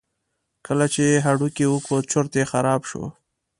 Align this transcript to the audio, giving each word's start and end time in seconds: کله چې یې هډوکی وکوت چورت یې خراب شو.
کله 0.67 0.85
چې 0.93 1.01
یې 1.09 1.17
هډوکی 1.25 1.65
وکوت 1.69 2.03
چورت 2.11 2.31
یې 2.39 2.45
خراب 2.51 2.81
شو. 2.89 3.03